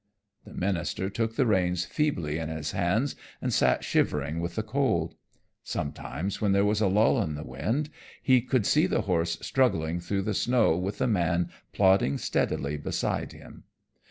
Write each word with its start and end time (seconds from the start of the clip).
The 0.45 0.55
minister 0.55 1.11
took 1.11 1.35
the 1.35 1.45
reins 1.45 1.85
feebly 1.85 2.39
in 2.39 2.49
his 2.49 2.71
hands 2.71 3.15
and 3.39 3.53
sat 3.53 3.83
shivering 3.83 4.39
with 4.39 4.55
the 4.55 4.63
cold. 4.63 5.13
Sometimes 5.63 6.41
when 6.41 6.53
there 6.53 6.65
was 6.65 6.81
a 6.81 6.87
lull 6.87 7.21
in 7.21 7.35
the 7.35 7.43
wind, 7.43 7.91
he 8.19 8.41
could 8.41 8.65
see 8.65 8.87
the 8.87 9.01
horse 9.01 9.37
struggling 9.41 9.99
through 9.99 10.23
the 10.23 10.33
snow 10.33 10.75
with 10.75 10.97
the 10.97 11.05
man 11.07 11.51
plodding 11.71 12.17
steadily 12.17 12.77
beside 12.77 13.31
him. 13.33 13.65